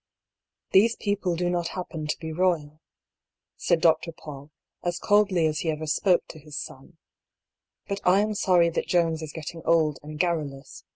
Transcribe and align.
"These 0.71 0.95
people 0.95 1.35
do 1.35 1.47
not 1.47 1.67
happen 1.77 2.07
to 2.07 2.17
be 2.17 2.33
royal," 2.33 2.79
said 3.55 3.81
Dr. 3.81 4.11
Paull, 4.11 4.49
as 4.83 4.97
coldly 4.97 5.45
as 5.45 5.59
he 5.59 5.69
ever 5.69 5.85
spoke 5.85 6.25
to 6.29 6.39
his 6.39 6.57
son." 6.57 6.97
But 7.87 8.01
I 8.03 8.21
am 8.21 8.33
sorry 8.33 8.69
that 8.69 8.87
Jones 8.87 9.21
is 9.21 9.31
getting 9.31 9.61
old 9.63 9.99
and 10.01 10.17
garrulous. 10.19 10.85